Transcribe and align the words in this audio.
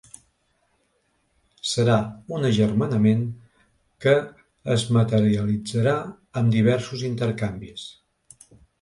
Serà 1.71 1.97
un 2.37 2.47
agermanament 2.49 3.21
que 4.07 4.17
es 4.79 4.89
materialitzarà 4.99 5.97
amb 6.43 6.61
diversos 6.61 7.09
intercanvis. 7.15 7.91